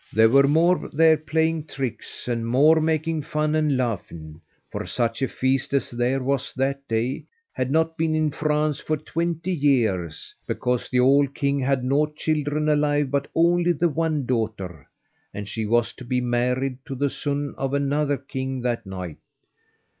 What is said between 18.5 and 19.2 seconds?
that night.